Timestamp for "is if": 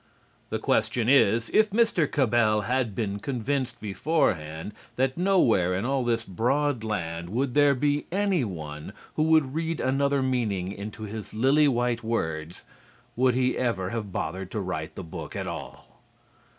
1.07-1.69